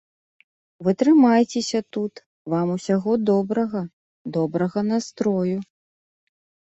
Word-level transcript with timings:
Вы 0.87 0.93
трымайцеся 1.01 1.81
тут, 1.97 2.13
вам 2.53 2.67
усяго 2.77 3.11
добрага, 3.29 3.81
добрага 4.39 4.79
настрою! 4.91 5.57